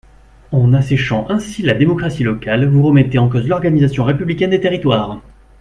[0.51, 5.21] En asséchant ainsi la démocratie locale, vous remettez en cause l’organisation républicaine des territoires.